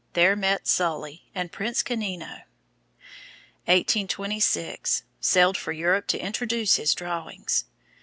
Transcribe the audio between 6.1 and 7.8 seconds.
introduce his drawings.